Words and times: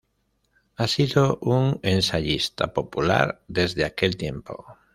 Ha 0.77 0.87
sido 0.87 1.37
un 1.43 1.79
ensayista 1.83 2.73
popular 2.73 3.43
desde 3.47 3.85
aquel 3.85 4.17
tiempo. 4.17 4.65